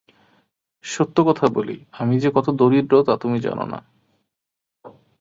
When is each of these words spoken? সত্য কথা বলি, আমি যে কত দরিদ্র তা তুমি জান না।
সত্য 0.83 1.17
কথা 1.23 1.45
বলি, 1.47 1.77
আমি 1.91 2.15
যে 2.19 2.29
কত 2.35 2.47
দরিদ্র 2.51 2.93
তা 3.03 3.13
তুমি 3.17 3.37
জান 3.39 3.59
না। 3.67 3.79